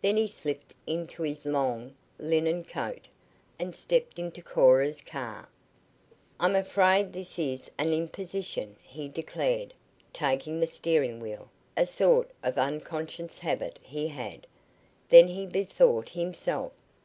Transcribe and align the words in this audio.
Then 0.00 0.16
he 0.16 0.26
slipped 0.26 0.74
into 0.88 1.22
his 1.22 1.46
long, 1.46 1.94
linen 2.18 2.64
coat 2.64 3.06
and 3.60 3.76
stepped 3.76 4.18
into 4.18 4.42
Cora's 4.42 5.00
car. 5.00 5.48
"I'm 6.40 6.56
afraid 6.56 7.12
this 7.12 7.38
is 7.38 7.70
an 7.78 7.92
imposition," 7.92 8.74
he 8.82 9.08
declared, 9.08 9.72
taking 10.12 10.58
the 10.58 10.66
steering 10.66 11.20
wheel, 11.20 11.48
a 11.76 11.86
sort 11.86 12.28
of 12.42 12.58
unconscious 12.58 13.38
habit 13.38 13.78
he 13.82 14.08
had. 14.08 14.48
Then 15.10 15.28
he 15.28 15.46
bethought 15.46 16.08
himself. 16.08 16.72